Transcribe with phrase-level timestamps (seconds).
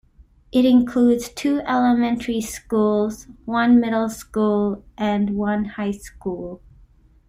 [0.51, 6.59] It includes two elementary schools, one middle school, and one high school.